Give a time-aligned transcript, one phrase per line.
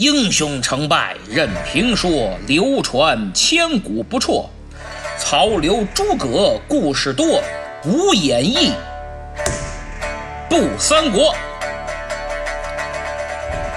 [0.00, 4.48] 英雄成败任评说，流传千古不辍。
[5.18, 7.42] 曹刘诸葛故事多，
[7.84, 8.72] 无演义
[10.48, 11.34] 不三国。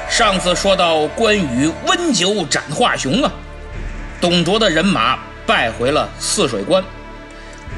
[0.09, 3.29] 上次说到关羽温酒斩华雄啊，
[4.21, 6.81] 董卓的人马败回了泗水关。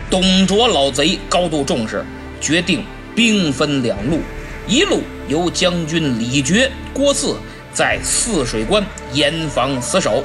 [0.07, 2.05] 董卓老贼高度重视，
[2.39, 2.85] 决定
[3.15, 4.19] 兵分两路，
[4.67, 7.33] 一路由将军李傕、郭汜。
[7.75, 10.23] 在泗水关严防死守，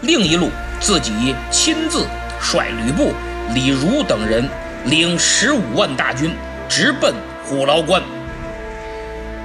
[0.00, 0.48] 另一路
[0.80, 2.06] 自己亲自
[2.40, 3.12] 率吕布、
[3.54, 4.48] 李儒等人
[4.86, 6.34] 领十五万大军
[6.66, 8.02] 直奔虎牢关。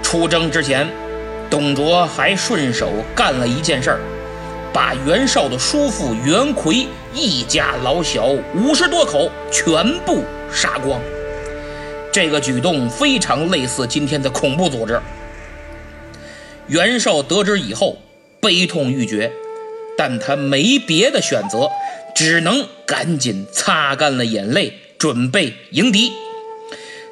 [0.01, 0.87] 出征之前，
[1.49, 3.99] 董卓还顺手干了一件事儿，
[4.71, 10.97] 把袁绍的叔父袁奎一家老小五十多口全部杀光。
[12.09, 14.97] 这个举动非常类似今天的恐怖组织。
[16.67, 17.97] 袁绍得知以后，
[18.39, 19.31] 悲痛欲绝，
[19.97, 21.69] 但他没别的选择，
[22.15, 26.11] 只能赶紧擦干了眼泪，准备迎敌。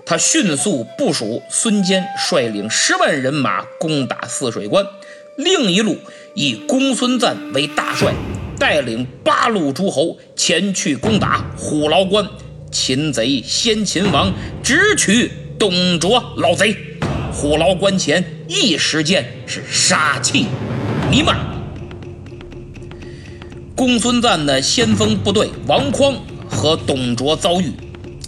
[0.05, 4.85] 他迅速部署孙坚率领十万人马攻打泗水关，
[5.37, 5.97] 另一路
[6.33, 8.13] 以公孙瓒为大帅，
[8.57, 12.25] 带领八路诸侯前去攻打虎牢关。
[12.71, 16.73] 擒贼先擒王，直取董卓老贼。
[17.31, 20.47] 虎牢关前，一时间是杀气
[21.09, 21.37] 弥漫。
[23.75, 26.13] 公孙瓒的先锋部队王匡
[26.47, 27.71] 和董卓遭遇，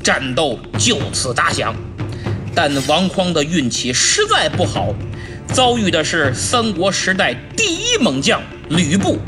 [0.01, 1.75] 战斗就此打响。
[2.55, 4.93] 但王匡的运气实在不好，
[5.47, 9.19] 遭遇的是三国时代第一猛将吕布。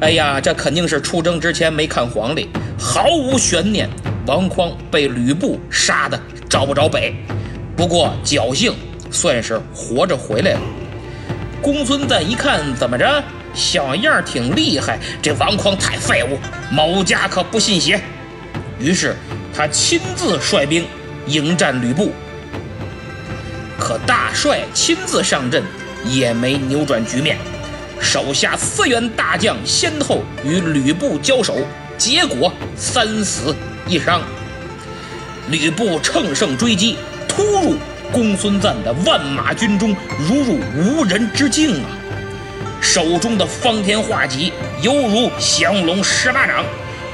[0.00, 3.88] 哎呀，这肯定是出征之前没看黄历，毫无悬念，
[4.26, 7.14] 王匡被吕布杀的找不着北。
[7.76, 8.74] 不过侥幸
[9.10, 10.60] 算是活着回来了。
[11.60, 13.22] 公孙瓒一看，怎么着，
[13.54, 16.38] 小样挺厉害，这王匡太废物，
[16.70, 18.00] 某家可不信邪。
[18.78, 19.16] 于是
[19.54, 20.84] 他亲自率兵
[21.26, 22.12] 迎战吕布。
[23.78, 25.62] 可大帅亲自上阵
[26.04, 27.36] 也没扭转局面，
[28.00, 31.56] 手下四员大将先后与吕布交手，
[31.96, 33.54] 结果三死
[33.86, 34.20] 一伤。
[35.52, 36.96] 吕布乘胜追击。
[37.28, 37.76] 突入
[38.10, 41.88] 公孙瓒的万马军中，如入无人之境啊！
[42.80, 46.64] 手中的方天画戟犹如降龙十八掌，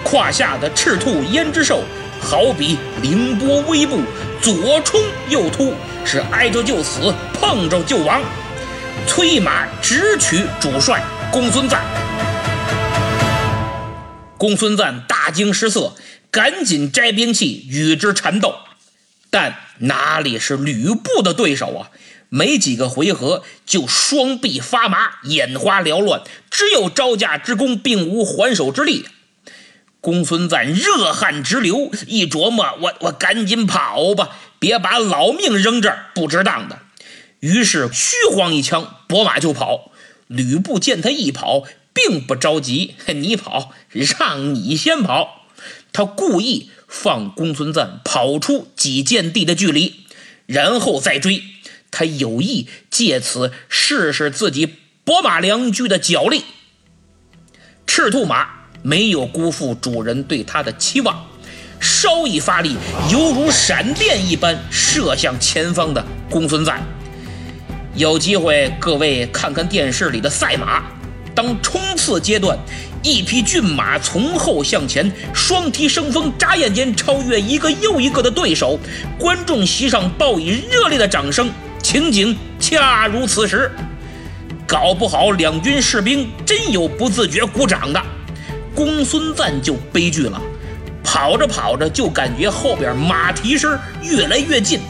[0.05, 1.83] 胯下的赤兔胭脂兽
[2.21, 4.01] 好比凌波微步，
[4.41, 5.75] 左冲右突，
[6.05, 8.21] 是挨着就死，碰着就亡。
[9.07, 11.81] 催马直取主帅公孙瓒。
[14.37, 15.93] 公孙瓒大惊失色，
[16.31, 18.57] 赶紧摘兵器与之缠斗。
[19.31, 21.91] 但哪里是吕布的对手啊？
[22.31, 29.07] 没几个回合就双臂发麻，眼花缭乱，只有招架之功，并无还手之力。
[30.01, 36.81] 公孙瓒热汗直流，一琢磨，我我赶紧跑吧，别把老命扔这儿，不值当的。
[37.41, 39.91] 于是虚晃一枪，拨马就跑。
[40.27, 45.38] 吕布见他一跑，并不着急，你跑，让你先跑。
[45.99, 46.71] 他故意。
[46.87, 50.07] 放公孙瓒跑出几箭地的距离，
[50.47, 51.43] 然后再追。
[51.91, 54.67] 他有意借此试试自己
[55.05, 56.45] 伯马良驹的脚力。
[57.87, 58.49] 赤兔马
[58.81, 61.27] 没有辜负主人对他的期望，
[61.79, 62.75] 稍一发力，
[63.13, 66.81] 犹如闪电一般射向前方的公孙瓒。
[67.97, 70.85] 有机会，各位看看电视里的赛马，
[71.35, 72.59] 当冲刺阶段。
[73.03, 78.79] 一匹骏马从后向前，双蹄生风，眨眼间超越一个又一个的对手。
[79.19, 81.51] 观众席上报以热烈的掌声。
[81.81, 83.71] 情景恰如此时，
[84.67, 88.03] 搞不好两军士兵真有不自觉鼓掌的。
[88.75, 90.41] 公孙瓒就悲剧了，
[91.03, 94.81] 跑着跑着就感觉后边马蹄声越来越近，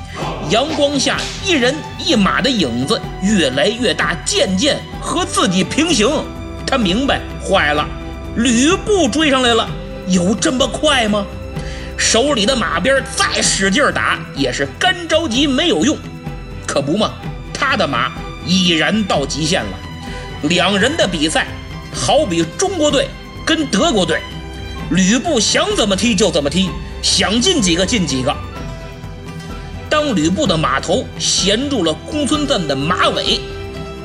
[0.51, 6.09] 阳光下一人一马的影子越来越大，渐渐和自己平行。
[6.67, 7.87] 他明白，坏了。
[8.39, 9.69] 吕布追上来了，
[10.07, 11.27] 有这么快吗？
[11.97, 15.99] 手里的马鞭再使劲打，也是干着急没有用。
[16.65, 17.15] 可不嘛，
[17.53, 18.13] 他的马
[18.47, 19.71] 已然到极限了。
[20.43, 21.49] 两人的比赛，
[21.93, 23.09] 好比中国队
[23.45, 24.21] 跟德国队，
[24.93, 26.71] 吕布想怎么踢就怎么踢，
[27.03, 28.33] 想进几个进几个。
[29.91, 33.41] 当吕布的马头衔住了公孙瓒的马尾，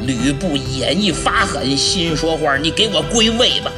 [0.02, 3.72] 吕布眼一发狠，心说话：“你给我归位吧！”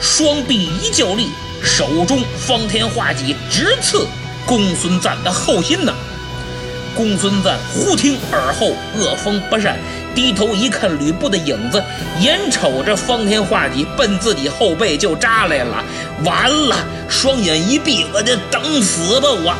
[0.00, 1.28] 双臂一较力，
[1.62, 4.06] 手中方天画戟直刺
[4.46, 5.94] 公孙瓒的后心呢。
[6.96, 9.78] 公孙瓒忽听耳后恶风不善，
[10.14, 11.82] 低头一看吕布的影子，
[12.20, 15.84] 眼瞅着方天画戟奔自己后背就扎来了，
[16.24, 16.76] 完了，
[17.08, 19.54] 双眼一闭，我就等死吧我！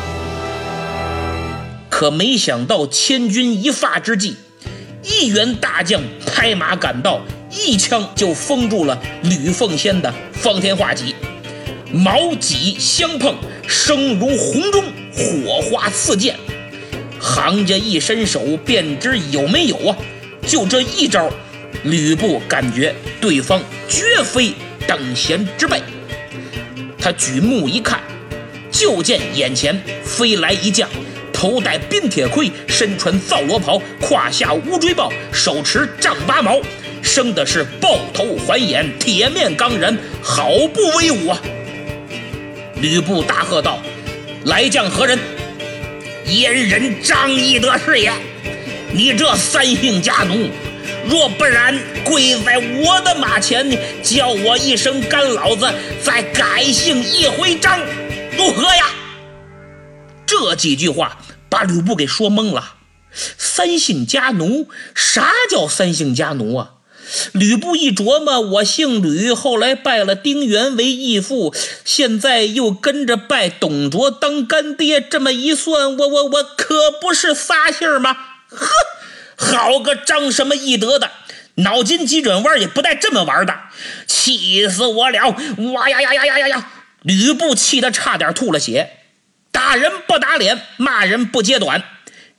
[1.89, 4.35] 可没想到千钧一发之际，
[5.03, 7.21] 一员大将拍马赶到，
[7.51, 11.13] 一枪就封住了吕奉先的方天画戟，
[11.91, 13.35] 矛戟相碰，
[13.67, 14.83] 声如洪钟，
[15.13, 16.35] 火花四溅。
[17.19, 19.95] 行家一伸手便知有没有啊！
[20.47, 21.29] 就这一招，
[21.83, 24.53] 吕布感觉对方绝非
[24.87, 25.81] 等闲之辈。
[26.97, 28.01] 他举目一看，
[28.71, 30.89] 就见眼前飞来一将，
[31.31, 36.59] 头戴冰铁盔，身穿皂罗袍，胯下乌骓豹，手持丈八矛，
[37.01, 41.41] 生的是豹头环眼，铁面刚人，好不威武啊！
[42.75, 43.79] 吕布大喝道
[44.45, 45.19] ：“来将何人？”
[46.27, 48.13] 燕人张翼德是也，
[48.93, 50.49] 你这三姓家奴，
[51.09, 55.69] 若不然跪在我的马前，叫我一声干老子，
[56.01, 57.79] 再改姓一回张，
[58.37, 58.85] 如何呀？
[60.25, 61.17] 这几句话
[61.49, 62.75] 把吕布给说懵了。
[63.11, 66.75] 三姓家奴，啥叫三姓家奴啊？
[67.33, 71.53] 吕布一琢磨，我姓吕，后来拜了丁原为义父，
[71.83, 78.15] 现在又跟着拜董卓当干爹，这么一算，我我我可不是仨姓吗？
[78.49, 78.67] 呵，
[79.35, 81.11] 好个张什么义德的，
[81.55, 83.53] 脑筋急转弯也不带这么玩的，
[84.07, 85.35] 气死我了！
[85.73, 86.71] 哇呀呀呀呀呀呀！
[87.01, 88.91] 吕布气得差点吐了血，
[89.51, 91.83] 打人不打脸，骂人不揭短，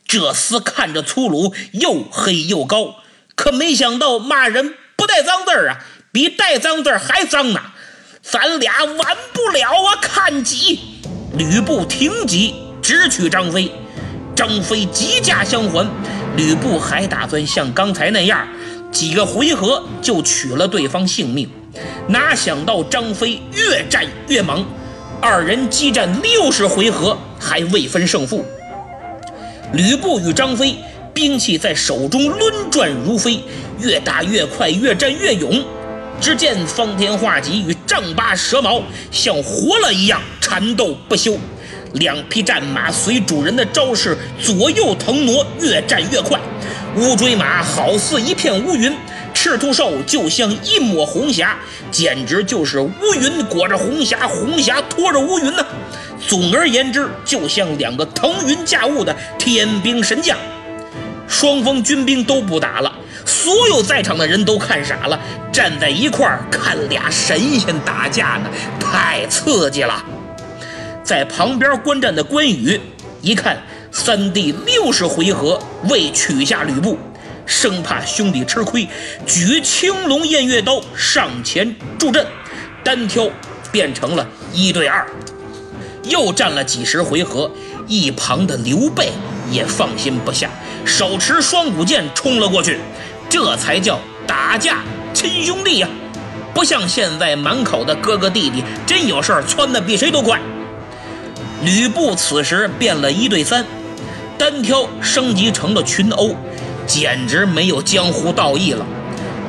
[0.07, 3.02] 这厮看着粗鲁，又黑又高。
[3.43, 5.79] 可没想到骂人不带脏字儿啊，
[6.13, 7.61] 比带脏字儿还脏呢！
[8.23, 9.99] 咱俩完不了啊！
[10.01, 10.79] 看戟，
[11.37, 13.73] 吕布停戟，直取张飞。
[14.37, 15.91] 张飞急驾相还，
[16.37, 18.47] 吕布还打算像刚才那样，
[18.93, 21.51] 几个回合就取了对方性命。
[22.07, 24.65] 哪想到张飞越战越猛，
[25.21, 28.47] 二人激战六十回合还未分胜负。
[29.73, 30.77] 吕布与张飞。
[31.15, 33.43] 兵器在手中轮转如飞，
[33.81, 35.65] 越打越快，越战越勇。
[36.21, 38.81] 只见方天画戟与丈八蛇矛
[39.11, 41.37] 像活了一样缠斗不休，
[41.95, 46.39] 两匹战马随主人的招式左右腾挪，越战越快。
[46.97, 48.95] 乌骓马好似一片乌云，
[49.35, 51.59] 赤兔兽就像一抹红霞，
[51.91, 55.67] 简直就是乌云裹着红霞，红霞拖着乌云呢。
[56.29, 60.39] 总而言之，就像两个腾云驾雾的天兵神将。
[61.33, 62.93] 双方军兵都不打了，
[63.25, 65.19] 所有在场的人都看傻了，
[65.51, 70.05] 站在一块儿看俩神仙打架呢，太刺激了。
[71.03, 72.79] 在旁边观战的关羽
[73.23, 73.57] 一看，
[73.91, 75.59] 三弟六十回合
[75.89, 76.99] 未取下吕布，
[77.47, 78.87] 生怕兄弟吃亏，
[79.27, 82.27] 举青龙偃月刀上前助阵，
[82.85, 83.27] 单挑
[83.73, 85.07] 变成了一对二，
[86.05, 87.51] 又战了几十回合，
[87.89, 89.11] 一旁的刘备
[89.53, 90.49] 也放心不下。
[90.85, 92.81] 手持双股剑冲了过去，
[93.29, 94.79] 这才叫打架
[95.15, 95.89] 亲兄弟呀！
[96.55, 100.41] 不像现在满口的哥哥弟弟，真有事儿窜的比谁都快。
[101.63, 103.65] 吕布此时变了一对三，
[104.37, 106.35] 单挑升级成了群殴，
[106.87, 108.85] 简直没有江湖道义了。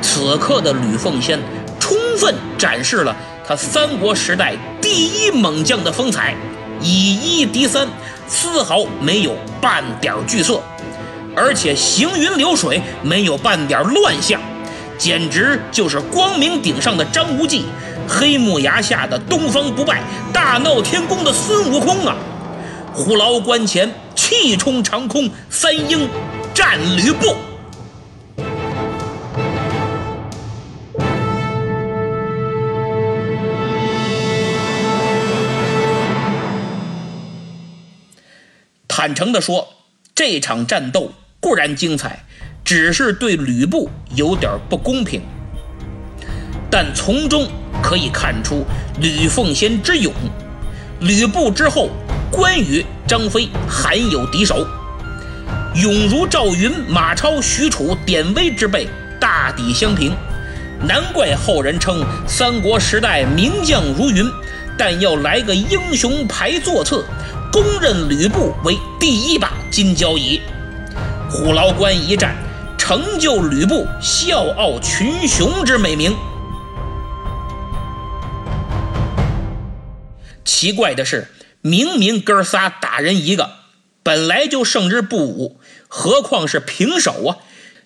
[0.01, 1.39] 此刻的吕奉先
[1.79, 6.35] 充分展示了他三国时代第一猛将的风采，
[6.81, 7.87] 以一敌三，
[8.27, 10.61] 丝毫没有半点惧色。
[11.35, 14.39] 而且行云流水，没有半点乱象，
[14.97, 17.65] 简直就是光明顶上的张无忌，
[18.07, 20.01] 黑木崖下的东方不败，
[20.31, 22.15] 大闹天宫的孙悟空啊！
[22.93, 26.07] 虎牢关前气冲长空，三英
[26.53, 27.35] 战吕布。
[39.03, 39.67] 坦诚地说，
[40.15, 41.11] 这场战斗。
[41.41, 42.23] 固然精彩，
[42.63, 45.21] 只是对吕布有点不公平。
[46.71, 47.45] 但从中
[47.83, 48.65] 可以看出
[49.01, 50.13] 吕奉先之勇，
[51.01, 51.89] 吕布之后，
[52.31, 54.65] 关羽、张飞罕有敌手，
[55.75, 58.87] 勇如赵云、马超、许褚、典韦之辈
[59.19, 60.13] 大抵相平，
[60.87, 64.25] 难怪后人称三国时代名将如云，
[64.77, 67.03] 但要来个英雄排座次，
[67.53, 70.41] 公认吕布为第一把金交椅。
[71.29, 72.35] 虎牢关一战，
[72.79, 76.15] 成就吕布笑傲群雄之美名。
[80.43, 81.27] 奇怪的是，
[81.61, 83.51] 明明哥仨打人一个，
[84.01, 87.37] 本来就胜之不武，何况是平手啊？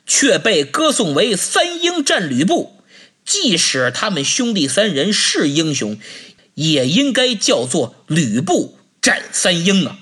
[0.05, 2.77] 却被歌颂为三英战吕布。
[3.25, 5.97] 即使他们兄弟三人是英雄，
[6.53, 8.76] 也应该叫做吕布
[9.07, 9.95] 战三英啊！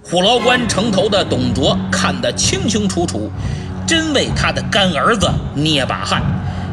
[0.00, 3.28] 虎牢关城头的董卓看得清清楚楚，
[3.84, 6.22] 真为他的干儿子捏把汗，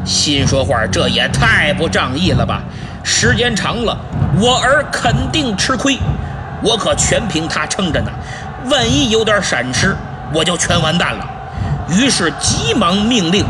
[0.04, 2.62] 心说话这也太不仗义了吧！
[3.02, 3.98] 时间长了，
[4.40, 5.98] 我儿肯定吃亏，
[6.62, 8.12] 我可全凭他撑着呢。
[8.66, 9.96] 万一有点闪失，
[10.32, 11.28] 我就全完蛋了。
[11.90, 13.44] 于是急忙命令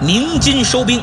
[0.00, 1.00] 鸣金收兵。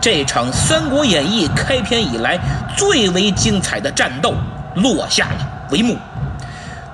[0.00, 2.36] 这场《三国演义》开篇以来
[2.76, 4.34] 最为精彩的战斗
[4.76, 5.98] 落下了帷幕。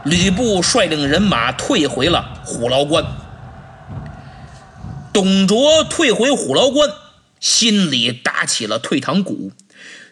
[0.05, 3.05] 吕布率领人马退回了虎牢关。
[5.13, 6.91] 董卓退回虎牢关，
[7.41, 9.51] 心里打起了退堂鼓。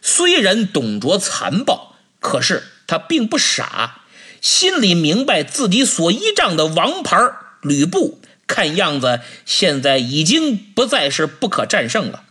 [0.02, 4.00] 虽然董卓残暴，可是他并不傻，
[4.40, 7.18] 心里明白自己所依仗的王牌
[7.62, 12.24] 吕布，看样子现在已经不再是不可战胜了。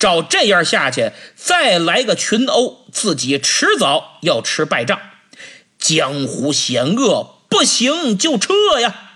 [0.00, 4.98] 照这样下去，再来个群殴，自己迟早要吃败仗。
[5.78, 9.12] 江湖险恶，不行就撤呀！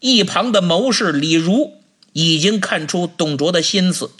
[0.00, 1.80] 一旁的谋士李儒
[2.12, 4.12] 已经看出董卓的心思，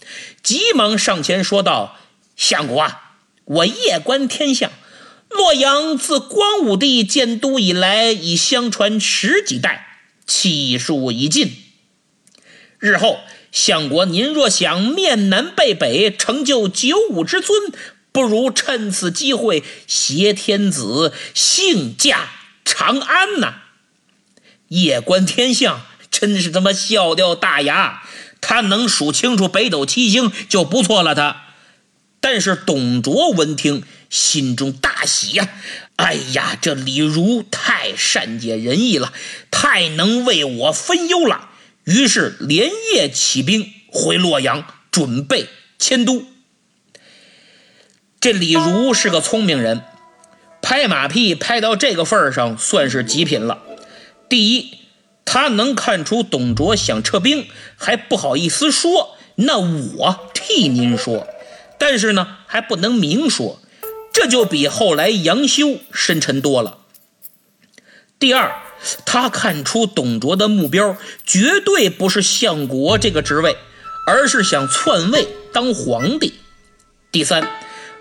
[0.42, 1.98] 急忙上前说道。
[2.36, 3.14] 相国啊，
[3.44, 4.70] 我夜观天象，
[5.30, 11.56] 洛阳自光武帝建都以来，已相传十几代，气数已尽。
[12.78, 13.20] 日后
[13.56, 17.72] 相国您若想面南背北，成就九五之尊，
[18.12, 22.28] 不如趁此机会挟天子幸驾
[22.66, 23.62] 长安呐！
[24.68, 28.02] 夜观天象，真是他妈笑掉大牙。
[28.42, 31.44] 他能数清楚北斗七星就不错了，他。
[32.20, 35.48] 但是董卓闻听，心中大喜呀！
[35.96, 39.14] 哎呀，这李儒太善解人意了，
[39.50, 41.48] 太能为我分忧了。
[41.86, 45.46] 于是连夜起兵回洛阳，准备
[45.78, 46.24] 迁都。
[48.20, 49.82] 这李儒是个聪明人，
[50.60, 53.62] 拍马屁拍到这个份儿上，算是极品了。
[54.28, 54.78] 第一，
[55.24, 61.28] 他能看出董卓想撤兵，还不好意思说，那我替您说。
[61.78, 63.60] 但是呢，还不能明说，
[64.12, 66.78] 这就比后来杨修深沉多了。
[68.18, 68.60] 第二，
[69.04, 73.56] 他看出董卓的目标绝对不是相国这个职位，
[74.06, 76.34] 而是想篡位当皇帝。
[77.10, 77.48] 第三，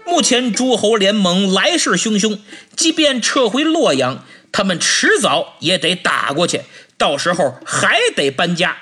[0.05, 2.39] 目前诸侯联盟来势汹汹，
[2.75, 6.61] 即便撤回洛阳，他们迟早也得打过去，
[6.97, 8.77] 到时候还得搬家。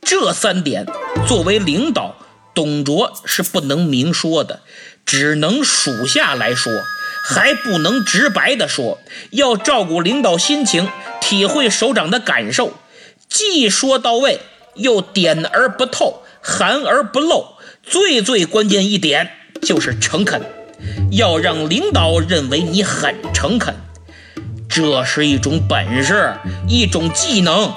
[0.00, 0.86] 这三点
[1.26, 2.16] 作为领导。
[2.54, 4.62] 董卓是不能明说的，
[5.06, 6.72] 只能属下来说，
[7.30, 8.98] 还不能直白的说，
[9.32, 10.88] 要照顾领导心情，
[11.20, 12.72] 体会首长的感受，
[13.28, 14.40] 既说到位，
[14.76, 17.44] 又点而不透，含而不露。
[17.82, 19.30] 最最关键一点
[19.60, 20.40] 就是诚恳，
[21.12, 23.76] 要让领导认为你很诚恳，
[24.66, 26.34] 这是一种本事，
[26.66, 27.74] 一种技能。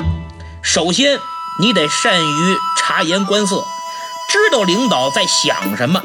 [0.64, 1.20] 首先，
[1.60, 3.58] 你得善于察言观色。
[4.30, 6.02] 知道领导在想什么，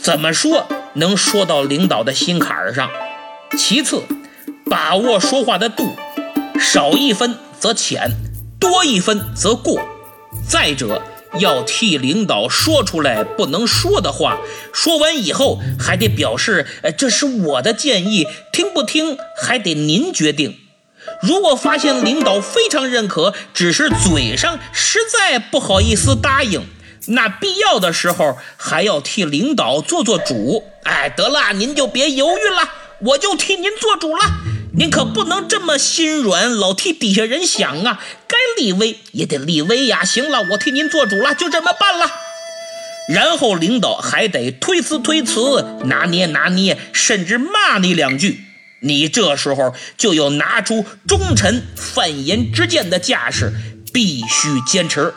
[0.00, 2.90] 怎么说能说到领导的心坎儿上。
[3.56, 4.02] 其次，
[4.68, 5.96] 把握说话的度，
[6.60, 8.10] 少一分则浅，
[8.58, 9.80] 多一分则过。
[10.48, 11.02] 再者，
[11.38, 14.38] 要替领导说出来不能说的话，
[14.72, 20.58] 说完以后还得表示，呃，这是我的建议，听不听还得您决定。
[21.22, 26.62] 如果发现领导非常认可，只是嘴上实在不好意思答应。
[27.08, 32.70] 那必要的时候还要替领导做做主，哎，得了，您就别犹豫了，
[33.00, 34.22] 我就替您做主了。
[34.78, 40.04] 您可不能这么心软，老替底下人想啊，该立威也得立威呀。
[40.04, 42.10] 行了，我替您做主了，就这么办了。
[43.08, 48.42] 然后领导还得推辞推辞，拿捏拿捏，甚至骂你两句。
[48.80, 53.52] 你这时候就要拿出忠臣犯言之剑的架势，
[53.96, 55.14] 必须坚持。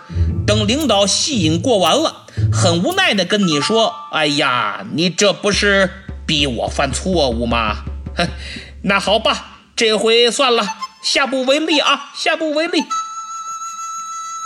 [0.48, 5.92] 等领导戏瘾过完了，很无奈的跟你说：“哎呀，你这不是
[6.26, 7.84] 逼我犯错误吗？”
[8.16, 8.30] 哼，
[8.84, 10.66] 那好吧，这回算了，
[11.04, 12.86] 下不为例啊，下不为例。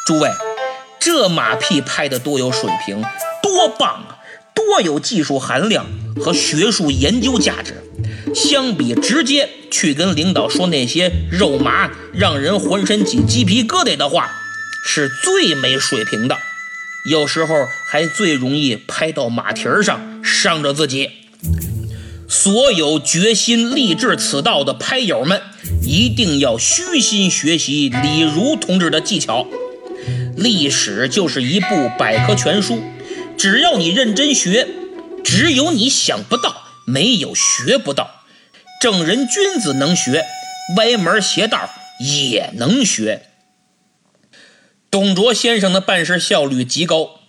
[0.08, 0.32] 诸位，
[1.00, 3.04] 这马屁拍的多有水平，
[3.44, 4.13] 多棒啊，
[4.68, 5.86] 多有技术含量
[6.20, 7.84] 和学术研究价值。
[8.34, 14.32] 相比直接去跟领导说那些肉麻、让人浑身起鸡皮疙瘩的话。
[14.86, 16.38] 是最没水平的，
[17.10, 17.56] 有时候
[17.88, 21.10] 还最容易拍到马蹄儿上，伤着自己。
[22.28, 25.42] 所有决心立志此道的拍友们，
[25.82, 29.48] 一定要虚心学习李儒同志的技巧。
[30.36, 32.84] 历史就是一部百科全书，
[33.38, 34.68] 只要你认真学，
[35.24, 38.24] 只有你想不到，没有学不到。
[38.80, 40.26] 正人君子能学，
[40.78, 43.28] 歪门邪道也能学。
[44.90, 47.22] 董卓先生的办事效率极高，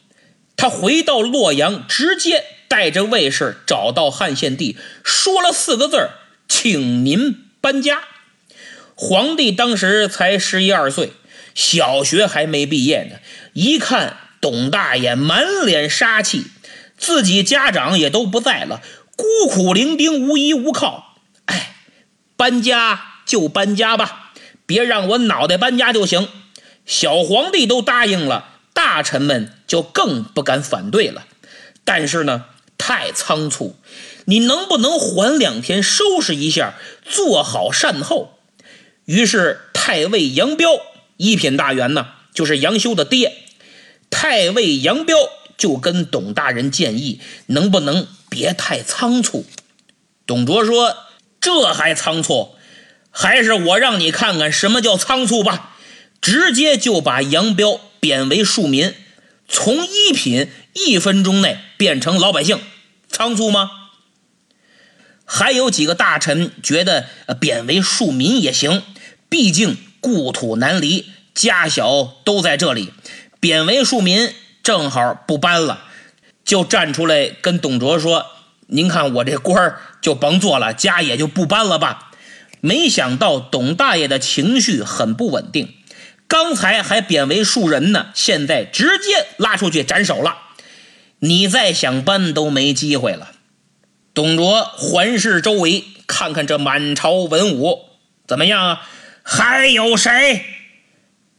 [0.57, 6.11] 他回到洛阳，直接带着卫士找到汉献帝，说了四个字
[6.49, 8.03] ：“请您搬家。”
[8.97, 11.13] 皇帝当时才十一二岁，
[11.55, 13.17] 小学还没毕业呢。
[13.53, 16.49] 一看董大爷满脸杀气，
[16.99, 18.83] 自己家长也都不在了，
[19.17, 21.17] 孤苦伶仃，无依无靠。
[21.47, 21.77] 哎，
[22.37, 24.35] 搬家就搬家吧，
[24.67, 26.29] 别让我脑袋搬家就行。
[26.85, 31.25] 小皇帝都答应了，大臣们就更不敢反对了。
[31.83, 32.45] 但是呢，
[32.77, 33.79] 太仓促，
[34.27, 38.39] 你能不能缓两天，收拾一下，做好善后？
[39.07, 40.69] 于是太尉杨彪，
[41.17, 43.39] 一品大员呢，就是杨修的爹。
[44.17, 45.17] 太尉杨彪
[45.59, 49.45] 就跟董大人建议，能不能别太仓促？
[50.25, 50.97] 董卓说
[51.43, 52.55] ：“这还仓促？
[53.11, 55.77] 还是我让你看看什么叫仓促吧。”
[56.23, 58.95] 直接就把杨彪贬为庶民，
[59.49, 62.61] 从一品一分钟内变成老百姓，
[63.11, 63.69] 仓促吗？
[65.25, 67.09] 还有几个大臣觉得
[67.41, 68.81] 贬为庶民也行，
[69.29, 72.93] 毕竟故土难离，家小都在这里，
[73.45, 74.33] 贬为庶民
[74.63, 75.85] 正好不搬了，
[76.47, 78.25] 就站出来跟董卓说
[78.69, 82.11] ：“您看我这官儿就甭做了，家也就不搬了吧。”
[82.63, 85.75] 没想到董大爷的情绪很不稳定。
[86.27, 90.39] 刚才还贬为庶人呢，现在直接拉出去斩首了。
[91.19, 93.33] 你再想搬都没机会了。
[94.15, 97.81] 董卓环视周围，看看这满朝文武
[98.27, 98.89] 怎么样啊？
[99.23, 100.47] 还有谁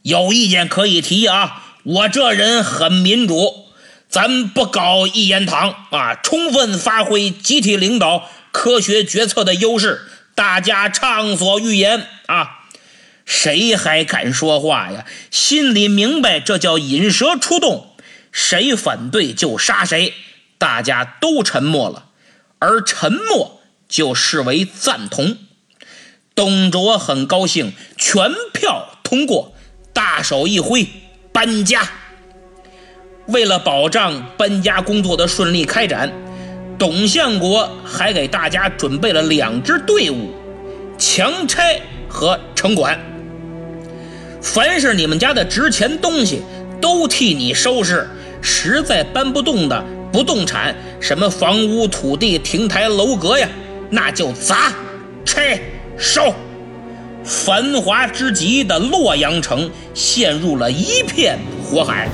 [0.02, 1.64] 有意见可以提啊？
[1.86, 3.66] 我这人很民主，
[4.08, 12.64] 咱不搞一言堂啊，充分发挥集体领导、科学决策的优势，大家畅所欲言啊。
[13.24, 15.04] 谁还敢说话呀？
[15.30, 17.94] 心里明白，这叫引蛇出洞，
[18.32, 20.12] 谁反对就杀谁。
[20.58, 22.06] 大家都沉默了，
[22.58, 25.38] 而沉默就视为赞同。
[26.34, 29.54] 董卓很高兴，全票通过，
[29.92, 30.88] 大手一挥，
[31.36, 31.82] 搬家。
[33.26, 36.10] 为了保障搬家工作的顺利开展，
[36.78, 40.30] 董相国还给大家准备了两支队伍：
[40.96, 42.98] 强拆和城管。
[44.40, 46.40] 凡是你们家的值钱东西，
[46.80, 48.08] 都替你收拾。
[48.40, 53.46] 实在搬不动的不动产，什么房屋、土地、亭台楼阁呀，
[53.90, 54.72] 那就砸、
[55.22, 55.60] 拆、
[55.98, 56.32] 烧。
[57.26, 62.08] 繁华之极的洛阳城陷入了一片火海，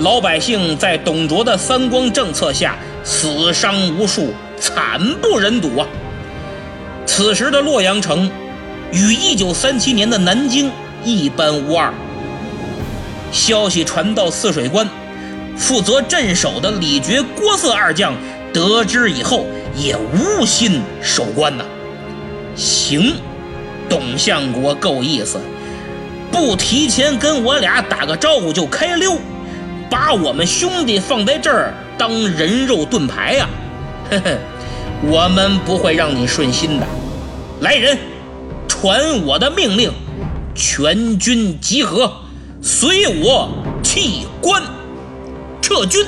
[0.00, 5.88] 老百姓在董卓的三光政策下死伤无数，惨不忍睹啊！
[7.06, 8.30] 此时的洛阳城，
[8.92, 10.70] 与1937年的南京。
[11.04, 11.94] 一般无二。
[13.30, 14.86] 消息传到泗水关，
[15.56, 18.12] 负责镇守的李傕、郭汜二将
[18.52, 21.64] 得知以后，也无心守关呐。
[22.56, 23.14] 行，
[23.88, 25.40] 董相国够意思，
[26.30, 29.16] 不提前跟我俩打个招呼就开溜，
[29.88, 33.48] 把我们兄弟放在这儿当人肉盾牌呀？
[34.10, 34.38] 呵呵，
[35.02, 36.86] 我们不会让你顺心的。
[37.60, 37.98] 来人，
[38.66, 39.92] 传我的命令。
[40.54, 42.12] 全军集合，
[42.60, 43.48] 随我
[43.80, 44.60] 弃关，
[45.62, 46.04] 撤军。